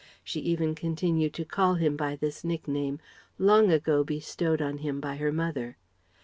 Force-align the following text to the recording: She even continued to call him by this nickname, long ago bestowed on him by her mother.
She 0.23 0.39
even 0.39 0.73
continued 0.73 1.31
to 1.35 1.45
call 1.45 1.75
him 1.75 1.95
by 1.95 2.15
this 2.15 2.43
nickname, 2.43 2.99
long 3.37 3.69
ago 3.71 4.03
bestowed 4.03 4.59
on 4.59 4.79
him 4.79 4.99
by 4.99 5.17
her 5.17 5.31
mother. 5.31 5.77